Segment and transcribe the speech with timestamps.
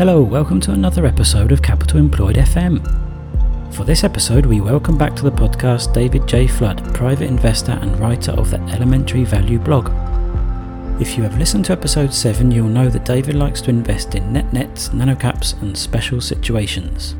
[0.00, 2.80] Hello, welcome to another episode of Capital Employed FM.
[3.74, 6.46] For this episode, we welcome back to the podcast David J.
[6.46, 9.88] Flood, private investor and writer of the Elementary Value blog.
[11.02, 14.32] If you have listened to episode 7, you'll know that David likes to invest in
[14.32, 17.12] net nets, nanocaps, and special situations.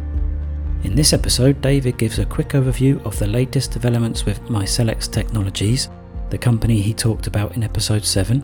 [0.82, 5.90] In this episode, David gives a quick overview of the latest developments with MyCelx Technologies,
[6.30, 8.42] the company he talked about in episode 7.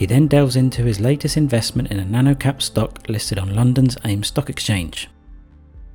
[0.00, 4.24] He then delves into his latest investment in a nanocap stock listed on London's AIM
[4.24, 5.10] Stock Exchange.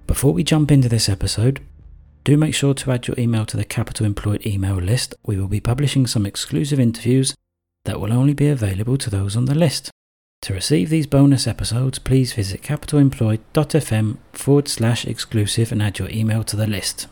[0.06, 1.60] Before we jump into this episode,
[2.24, 5.16] do make sure to add your email to the Capital Employed email list.
[5.26, 7.34] We will be publishing some exclusive interviews
[7.86, 9.90] that will only be available to those on the list.
[10.44, 16.44] To receive these bonus episodes, please visit capitalemployed.fm forward slash exclusive and add your email
[16.44, 17.08] to the list.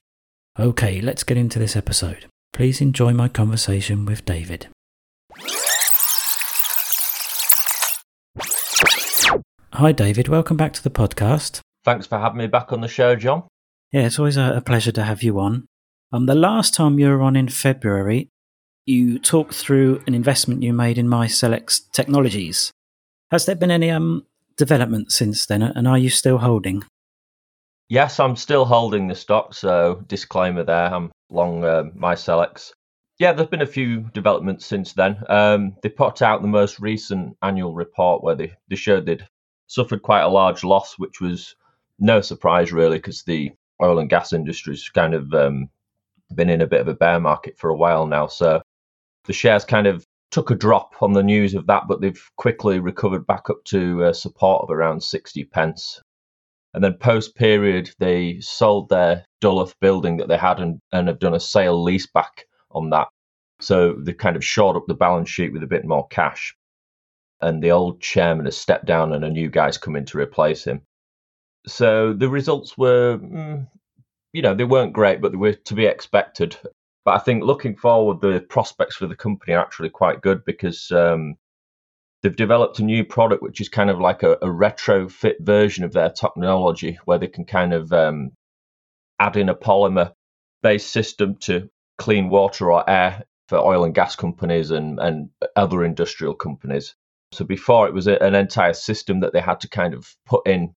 [0.59, 2.27] Okay, let's get into this episode.
[2.53, 4.67] Please enjoy my conversation with David.
[9.77, 10.27] Hi, David.
[10.27, 11.59] Welcome back to the podcast.
[11.83, 13.47] Thanks for having me back on the show, John.
[13.91, 15.66] Yeah, it's always a, pleasure to have you on.
[16.11, 18.29] Um, the last time you were on in February,
[18.85, 22.69] you talked through an investment you made in MyCelx Technologies.
[23.31, 26.83] Has there been any um, development since then, and are you still holding?
[27.89, 29.55] Yes, I'm still holding the stock.
[29.55, 32.73] So disclaimer there, I'm long uh, MyCelx.
[33.17, 35.17] Yeah, there's been a few developments since then.
[35.29, 39.27] Um, they put out the most recent annual report where they, they showed they'd
[39.67, 41.56] suffered quite a large loss, which was
[42.00, 45.69] no surprise really, because the oil and gas industry's kind of um,
[46.33, 48.28] been in a bit of a bear market for a while now.
[48.28, 48.61] So
[49.25, 52.80] the shares kind of took a drop on the news of that, but they've quickly
[52.80, 56.02] recovered back up to uh, support of around 60 pence.
[56.73, 61.19] And then post period, they sold their Duluth building that they had and, and have
[61.19, 63.09] done a sale lease back on that.
[63.59, 66.56] So they kind of shored up the balance sheet with a bit more cash.
[67.44, 70.63] And the old chairman has stepped down and a new guy's come in to replace
[70.63, 70.81] him.
[71.68, 73.68] So the results were, mm,
[74.31, 76.57] you know, they weren't great, but they were to be expected.
[77.06, 80.90] But I think looking forward, the prospects for the company are actually quite good because
[80.91, 81.35] um,
[82.22, 85.91] they've developed a new product which is kind of like a, a retrofit version of
[85.91, 88.31] their technology, where they can kind of um,
[89.19, 90.13] add in a polymer
[90.62, 95.84] based system to clean water or air for oil and gas companies and, and other
[95.84, 96.95] industrial companies.
[97.33, 100.47] So before it was a, an entire system that they had to kind of put
[100.47, 100.73] in,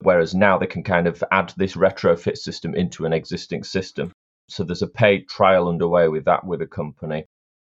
[0.00, 4.12] whereas now they can kind of add this retrofit system into an existing system.
[4.48, 7.24] So there's a paid trial underway with that with a company.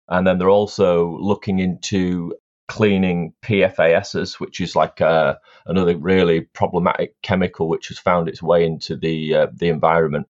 [0.08, 2.34] And then they're also looking into
[2.68, 8.64] cleaning PFASs, which is like uh, another really problematic chemical which has found its way
[8.64, 10.26] into the uh, the environment.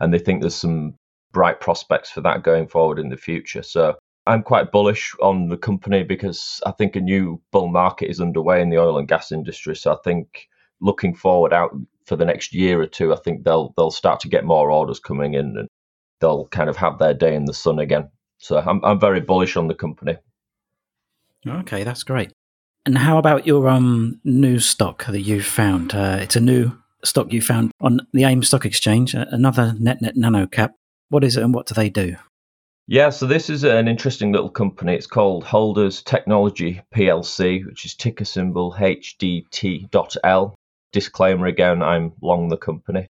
[0.00, 0.94] And they think there's some
[1.32, 3.62] bright prospects for that going forward in the future.
[3.62, 8.20] So I'm quite bullish on the company because I think a new bull market is
[8.20, 9.76] underway in the oil and gas industry.
[9.76, 10.48] So I think
[10.80, 11.70] looking forward out
[12.04, 14.98] for the next year or two, I think they'll they'll start to get more orders
[14.98, 15.68] coming in and
[16.20, 18.10] they'll kind of have their day in the sun again.
[18.38, 20.16] So I'm I'm very bullish on the company.
[21.46, 22.32] Okay, that's great.
[22.84, 25.94] And how about your um new stock that you found?
[25.94, 26.72] Uh, it's a new
[27.04, 30.72] stock you found on the AIM Stock Exchange, another NetNet Nano Cap.
[31.08, 32.16] What is it and what do they do?
[32.88, 34.94] Yeah, so this is an interesting little company.
[34.94, 40.56] It's called Holders Technology PLC, which is ticker symbol HDT.L
[40.96, 43.06] disclaimer again, I'm long the company.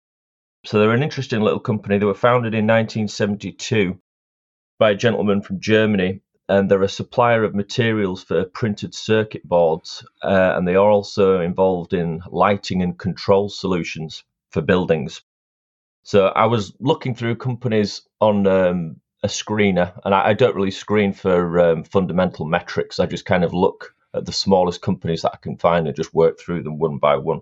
[0.65, 1.97] So they're an interesting little company.
[1.97, 3.99] They were founded in 1972
[4.77, 10.05] by a gentleman from Germany, and they're a supplier of materials for printed circuit boards,
[10.21, 15.23] uh, and they are also involved in lighting and control solutions for buildings.
[16.03, 20.71] So I was looking through companies on um, a screener, and I, I, don't really
[20.71, 22.99] screen for um, fundamental metrics.
[22.99, 26.13] I just kind of look at the smallest companies that I can find and just
[26.13, 27.41] work through them one by one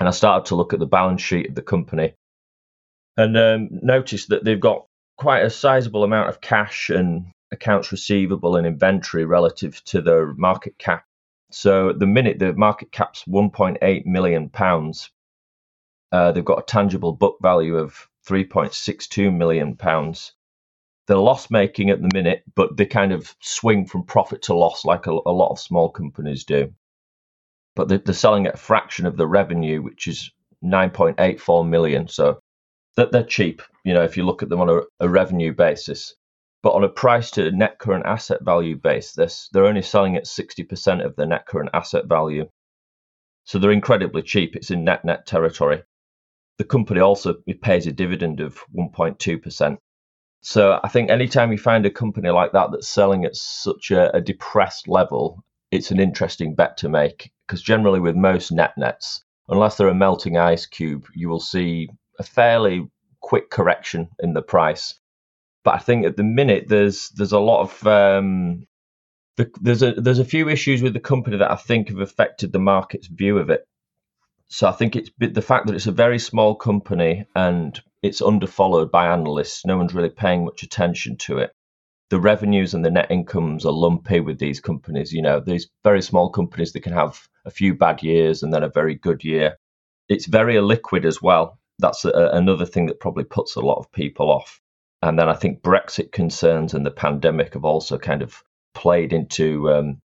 [0.00, 2.14] and I started to look at the balance sheet of the company
[3.16, 4.86] and um, noticed that they've got
[5.16, 10.76] quite a sizable amount of cash and accounts receivable and inventory relative to their market
[10.78, 11.04] cap.
[11.52, 15.10] So at the minute, the market cap's 1.8 million pounds.
[16.10, 20.32] Uh, they've got a tangible book value of 3.62 million pounds.
[21.06, 24.84] They're loss making at the minute, but they kind of swing from profit to loss
[24.84, 26.72] like a, a lot of small companies do
[27.74, 30.30] but they're, they're selling at a fraction of the revenue, which is
[30.62, 32.08] 9.84 million.
[32.08, 32.38] So
[32.96, 36.14] that they're cheap, you know, if you look at them on a, a revenue basis.
[36.62, 41.04] But on a price to net current asset value basis, they're only selling at 60%
[41.04, 42.48] of the net current asset value.
[43.44, 44.56] So they're incredibly cheap.
[44.56, 45.82] It's in net net territory.
[46.56, 49.76] The company also pays a dividend of 1.2%.
[50.46, 54.14] So I think anytime you find a company like that that's selling at such a,
[54.14, 59.24] a depressed level, it's an interesting bet to make because generally with most net nets,
[59.48, 61.88] unless they're a melting ice cube, you will see
[62.18, 62.86] a fairly
[63.22, 65.00] quick correction in the price.
[65.64, 68.66] But I think at the minute there's there's a lot of um,
[69.38, 72.52] the, there's a there's a few issues with the company that I think have affected
[72.52, 73.66] the market's view of it.
[74.48, 78.90] So I think it's the fact that it's a very small company and it's underfollowed
[78.90, 79.64] by analysts.
[79.64, 81.52] No one's really paying much attention to it.
[82.10, 85.10] The revenues and the net incomes are lumpy with these companies.
[85.10, 88.62] You know, these very small companies that can have a few bad years and then
[88.62, 89.56] a very good year.
[90.10, 91.58] It's very illiquid as well.
[91.78, 94.60] That's a, another thing that probably puts a lot of people off.
[95.00, 99.72] And then I think Brexit concerns and the pandemic have also kind of played into
[99.72, 100.02] um,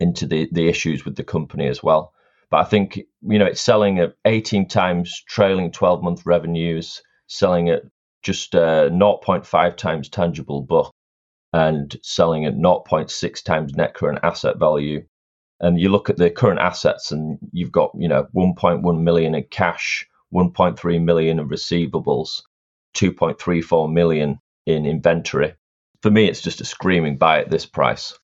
[0.00, 2.12] into the the issues with the company as well.
[2.50, 7.70] But I think you know it's selling at 18 times trailing 12 month revenues, selling
[7.70, 7.82] at
[8.22, 10.92] just uh, 0.5 times tangible book,
[11.52, 15.04] and selling at 0.6 times net current asset value.
[15.60, 19.44] And you look at the current assets, and you've got you know 1.1 million in
[19.44, 22.42] cash, 1.3 million in receivables,
[22.94, 25.54] 2.34 million in inventory
[26.02, 28.18] for me, it's just a screaming buy at this price.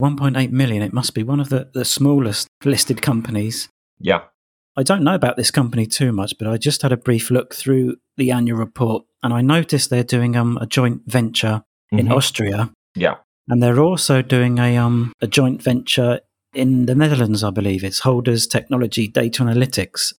[0.00, 0.82] 1.8 million.
[0.82, 3.68] It must be one of the, the smallest listed companies.
[3.98, 4.22] Yeah.
[4.76, 7.54] I don't know about this company too much, but I just had a brief look
[7.54, 11.62] through the annual report and I noticed they're doing um, a joint venture
[11.92, 11.98] mm-hmm.
[11.98, 12.70] in Austria.
[12.94, 13.16] Yeah.
[13.48, 16.20] And they're also doing a um a joint venture
[16.54, 17.84] in the Netherlands, I believe.
[17.84, 20.12] It's Holders Technology Data Analytics.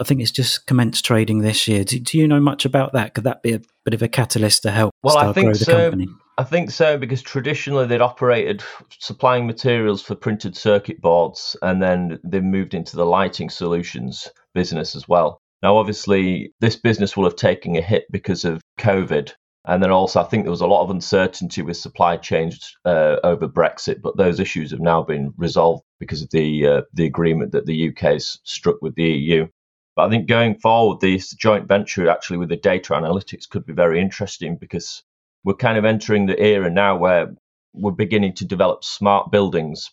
[0.00, 1.84] I think it's just commenced trading this year.
[1.84, 3.14] Do, do, you know much about that?
[3.14, 5.90] Could that be a bit of a catalyst to help well, think grow the so.
[5.90, 6.08] company?
[6.38, 12.18] I think so because traditionally they'd operated supplying materials for printed circuit boards and then
[12.24, 15.40] they moved into the lighting solutions business as well.
[15.62, 19.32] Now, obviously, this business will have taken a hit because of COVID.
[19.64, 23.16] And then also, I think there was a lot of uncertainty with supply chains uh,
[23.24, 27.52] over Brexit, but those issues have now been resolved because of the uh, the agreement
[27.52, 29.48] that the UK's struck with the EU.
[29.96, 33.72] But I think going forward, this joint venture actually with the data analytics could be
[33.72, 35.02] very interesting because
[35.46, 37.32] we're kind of entering the era now where
[37.72, 39.92] we're beginning to develop smart buildings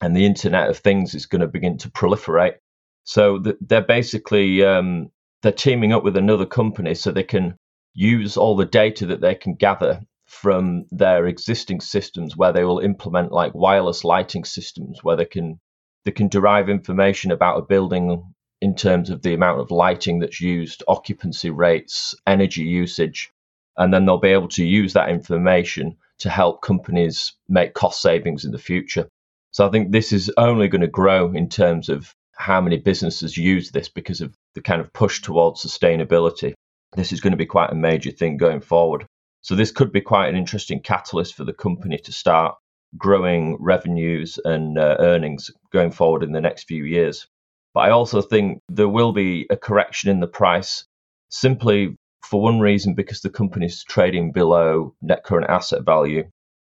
[0.00, 2.54] and the Internet of Things is going to begin to proliferate.
[3.04, 5.10] So they're basically um,
[5.42, 7.54] they're teaming up with another company so they can
[7.92, 12.78] use all the data that they can gather from their existing systems where they will
[12.78, 15.60] implement like wireless lighting systems where they can
[16.06, 20.40] they can derive information about a building in terms of the amount of lighting that's
[20.40, 23.33] used, occupancy rates, energy usage,
[23.76, 28.44] and then they'll be able to use that information to help companies make cost savings
[28.44, 29.08] in the future.
[29.50, 33.36] So I think this is only going to grow in terms of how many businesses
[33.36, 36.54] use this because of the kind of push towards sustainability.
[36.94, 39.06] This is going to be quite a major thing going forward.
[39.42, 42.56] So this could be quite an interesting catalyst for the company to start
[42.96, 47.26] growing revenues and uh, earnings going forward in the next few years.
[47.74, 50.84] But I also think there will be a correction in the price
[51.28, 56.24] simply for one reason, because the company is trading below net current asset value.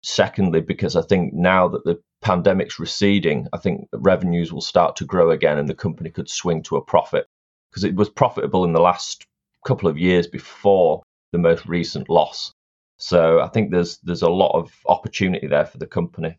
[0.02, 5.04] Secondly, because I think now that the pandemic's receding, I think revenues will start to
[5.04, 7.26] grow again and the company could swing to a profit
[7.70, 9.24] because it was profitable in the last
[9.66, 11.02] couple of years before
[11.32, 12.52] the most recent loss.
[12.98, 16.38] So I think there's there's a lot of opportunity there for the company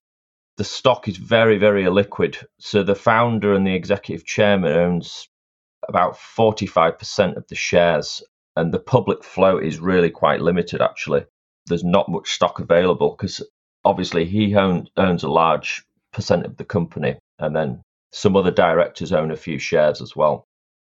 [0.58, 2.44] the stock is very, very illiquid.
[2.60, 5.28] So the founder and the executive chairman owns
[5.88, 8.24] about 45% of the shares,
[8.56, 11.26] and the public float is really quite limited, actually.
[11.68, 13.42] There's not much stock available because
[13.84, 17.82] obviously he own, owns a large percent of the company, and then
[18.12, 20.46] some other directors own a few shares as well.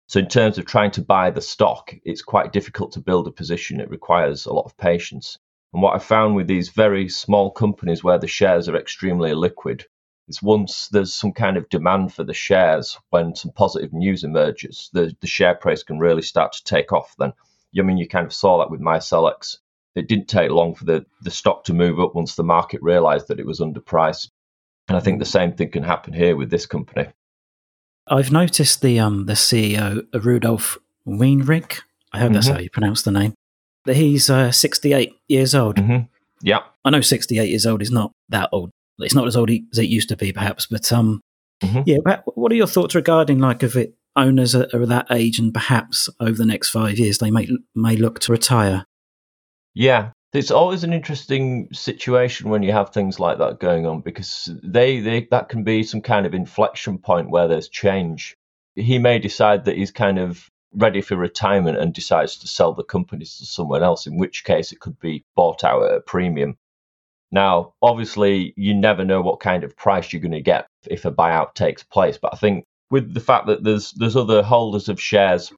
[0.07, 3.33] So, in terms of trying to buy the stock, it's quite difficult to build a
[3.33, 3.81] position.
[3.81, 5.39] It requires a lot of patience.
[5.73, 9.87] And what I found with these very small companies where the shares are extremely liquid
[10.29, 14.91] is once there's some kind of demand for the shares, when some positive news emerges,
[14.93, 17.15] the, the share price can really start to take off.
[17.19, 17.33] Then,
[17.79, 19.59] I mean, you kind of saw that with MyCelx.
[19.95, 23.29] It didn't take long for the, the stock to move up once the market realized
[23.29, 24.29] that it was underpriced.
[24.89, 27.09] And I think the same thing can happen here with this company.
[28.07, 30.77] I've noticed the um the CEO Rudolf
[31.07, 31.81] Weinrich.
[32.13, 32.35] I hope mm-hmm.
[32.35, 33.35] that's how you pronounce the name
[33.85, 35.77] that he's uh, 68 years old.
[35.77, 36.07] Mm-hmm.
[36.43, 36.61] Yeah.
[36.85, 38.71] I know 68 years old is not that old.
[38.99, 40.67] It's not as old as it used to be, perhaps.
[40.67, 41.21] But um,
[41.63, 41.83] mm-hmm.
[41.87, 41.99] yeah,
[42.35, 46.09] what are your thoughts regarding like of it owners are, are that age and perhaps
[46.21, 48.85] over the next five years they may may look to retire?
[49.75, 54.51] Yeah, it's always an interesting situation when you have things like that going on because
[54.63, 58.37] they, they that can be some kind of inflection point where there's change.
[58.75, 62.83] He may decide that he's kind of ready for retirement and decides to sell the
[62.83, 66.57] companies to someone else, in which case it could be bought out at a premium.
[67.31, 71.13] Now, obviously, you never know what kind of price you're going to get if a
[71.13, 72.19] buyout takes place.
[72.21, 75.53] But I think with the fact that there's there's other holders of shares,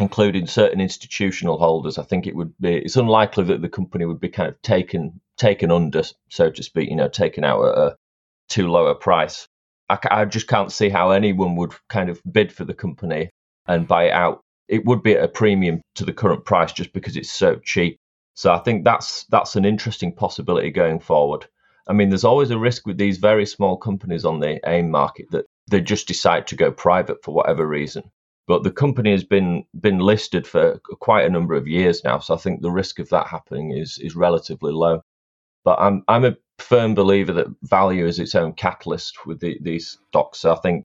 [0.00, 4.18] including certain institutional holders, I think it would be it's unlikely that the company would
[4.18, 7.96] be kind of taken taken under, so to speak, you know, taken out at a
[8.48, 9.46] too low a price.
[9.88, 13.30] I, I just can't see how anyone would kind of bid for the company
[13.68, 14.40] and buy it out.
[14.66, 17.98] It would be at a premium to the current price just because it's so cheap.
[18.34, 21.46] So I think that's that's an interesting possibility going forward.
[21.86, 25.30] I mean, there's always a risk with these very small companies on the AIM market
[25.30, 28.10] that they just decide to go private for whatever reason.
[28.46, 32.34] But the company has been been listed for quite a number of years now, so
[32.34, 35.02] I think the risk of that happening is is relatively low.
[35.64, 39.98] But I'm I'm a firm believer that value is its own catalyst with the, these
[40.08, 40.40] stocks.
[40.40, 40.84] So I think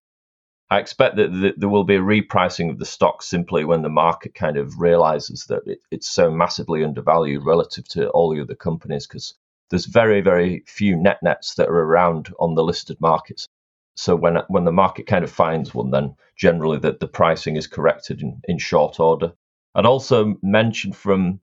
[0.70, 3.90] I expect that the, there will be a repricing of the stock simply when the
[3.90, 8.56] market kind of realizes that it, it's so massively undervalued relative to all the other
[8.56, 9.36] companies because
[9.70, 13.48] there's very very few net nets that are around on the listed markets.
[13.96, 17.68] So when when the market kind of finds one, then generally that the pricing is
[17.68, 19.34] corrected in, in short order.
[19.76, 21.40] I'd also mention from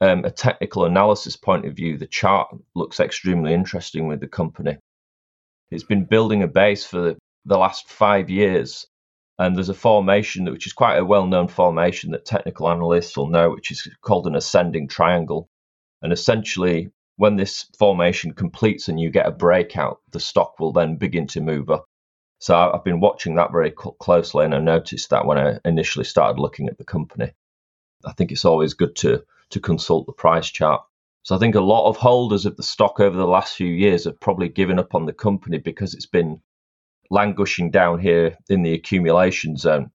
[0.00, 4.78] um, a technical analysis point of view, the chart looks extremely interesting with the company.
[5.70, 8.86] It's been building a base for the, the last five years,
[9.38, 13.50] and there's a formation which is quite a well-known formation that technical analysts will know,
[13.50, 15.48] which is called an ascending triangle.
[16.02, 20.96] And essentially, when this formation completes and you get a breakout, the stock will then
[20.96, 21.86] begin to move up.
[22.38, 26.40] So I've been watching that very closely, and I noticed that when I initially started
[26.40, 27.32] looking at the company.
[28.04, 30.82] I think it's always good to to consult the price chart.
[31.22, 34.04] So I think a lot of holders of the stock over the last few years
[34.04, 36.40] have probably given up on the company because it's been
[37.10, 39.90] languishing down here in the accumulation zone.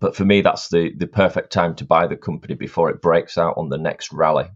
[0.00, 3.36] But for me, that's the, the perfect time to buy the company before it breaks
[3.36, 4.48] out on the next rally.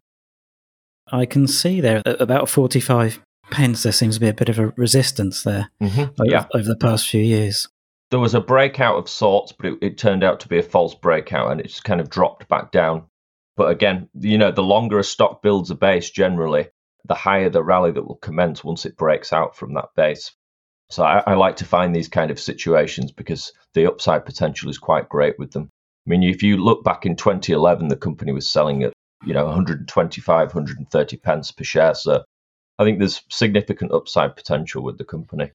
[1.12, 3.20] I can see there at about 45
[3.50, 6.00] pence, there seems to be a bit of a resistance there mm-hmm.
[6.00, 6.46] over, yeah.
[6.54, 7.68] over the past few years.
[8.11, 10.94] There was a breakout of sorts, but it, it turned out to be a false
[10.94, 13.04] breakout and it's kind of dropped back down
[13.56, 16.68] but again, you know, the longer a stock builds a base generally,
[17.04, 20.32] the higher the rally that will commence once it breaks out from that base.
[20.90, 24.78] So I, I, like to find these kind of situations because the upside potential is
[24.78, 25.70] quite great with them.
[26.06, 28.92] I mean, if you look back in 2011, the company was selling at
[29.26, 31.94] you know 125, 130 pence per share.
[31.94, 32.24] So
[32.78, 35.52] I think there's significant upside potential with the company.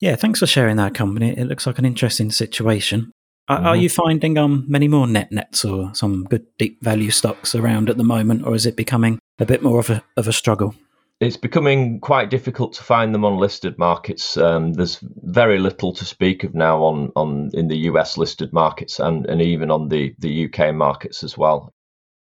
[0.00, 1.36] Yeah, thanks for sharing that company.
[1.36, 3.12] It looks like an interesting situation.
[3.48, 3.66] Are, mm-hmm.
[3.66, 7.90] are you finding um, many more net nets or some good deep value stocks around
[7.90, 10.74] at the moment, or is it becoming a bit more of a, of a struggle?
[11.20, 14.36] It's becoming quite difficult to find them on listed markets.
[14.36, 19.00] Um, there's very little to speak of now on, on in the US listed markets
[19.00, 21.72] and, and even on the, the UK markets as well.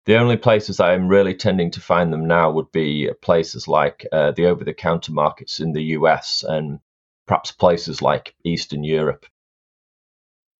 [0.05, 4.31] The only places I'm really tending to find them now would be places like uh,
[4.31, 6.79] the over the counter markets in the US and
[7.25, 9.25] perhaps places like Eastern Europe.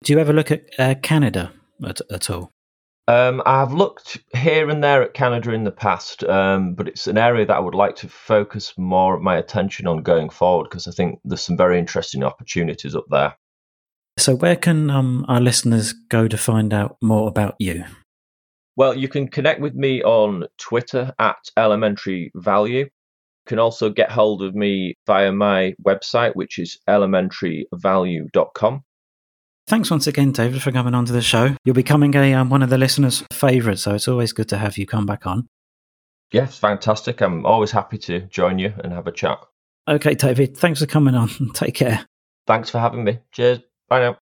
[0.03, 1.51] Do you ever look at uh, Canada
[1.85, 2.51] at, at all?
[3.09, 7.17] Um, I've looked here and there at Canada in the past, um, but it's an
[7.17, 10.87] area that I would like to focus more of my attention on going forward because
[10.87, 13.35] I think there's some very interesting opportunities up there.
[14.17, 17.83] So, where can um, our listeners go to find out more about you?
[18.75, 22.79] Well, you can connect with me on Twitter at Elementary Value.
[22.85, 22.89] You
[23.47, 28.83] can also get hold of me via my website, which is elementaryvalue.com.
[29.65, 31.55] Thanks once again, David, for coming on to the show.
[31.63, 34.77] You're becoming a um, one of the listeners' favourites, so it's always good to have
[34.77, 35.47] you come back on.
[36.31, 37.21] Yes, fantastic.
[37.21, 39.39] I'm always happy to join you and have a chat.
[39.87, 41.29] Okay, David, thanks for coming on.
[41.53, 42.05] Take care.
[42.47, 43.19] Thanks for having me.
[43.31, 43.59] Cheers.
[43.87, 44.17] Bye now.